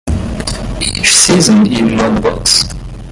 Each 0.81 1.13
season 1.13 1.67
in 1.71 1.95
one 1.95 2.23
box. 2.23 2.69